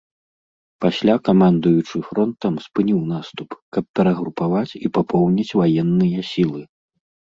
[0.83, 6.61] Пасля камандуючы фронтам спыніў наступ, каб перагрупаваць і папоўніць ваенныя сілы.